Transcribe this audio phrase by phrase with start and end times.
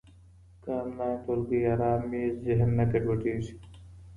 [0.63, 3.53] که انلاین ټولګی ارام وي، ذهن نه ګډوډېږي.